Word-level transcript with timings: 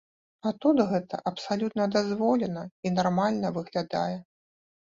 А 0.45 0.51
тут 0.63 0.79
гэта 0.93 1.19
абсалютна 1.31 1.87
дазволена 1.97 2.63
і 2.89 2.95
нармальна 2.97 3.55
выглядае. 3.59 4.17